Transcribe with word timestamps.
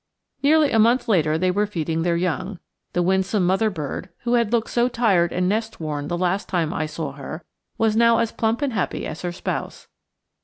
Nearly 0.41 0.71
a 0.71 0.79
month 0.79 1.07
later 1.07 1.37
they 1.37 1.51
were 1.51 1.67
feeding 1.67 2.01
their 2.01 2.17
young. 2.17 2.57
The 2.93 3.03
winsome 3.03 3.45
mother 3.45 3.69
bird, 3.69 4.09
who 4.21 4.33
had 4.33 4.51
looked 4.51 4.71
so 4.71 4.87
tired 4.87 5.31
and 5.31 5.47
nest 5.47 5.79
worn 5.79 6.07
the 6.07 6.17
last 6.17 6.49
time 6.49 6.73
I 6.73 6.87
saw 6.87 7.11
her, 7.11 7.43
was 7.77 7.95
now 7.95 8.17
as 8.17 8.31
plump 8.31 8.63
and 8.63 8.73
happy 8.73 9.05
as 9.05 9.21
her 9.21 9.31
spouse. 9.31 9.87